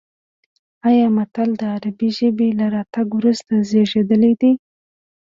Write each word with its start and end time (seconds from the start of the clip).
ایا 0.89 1.07
متل 1.15 1.49
د 1.59 1.61
عربي 1.75 2.09
ژبې 2.17 2.49
له 2.59 2.65
راتګ 2.75 3.07
وروسته 3.17 3.53
زېږېدلی 3.69 4.33
دی 4.41 4.51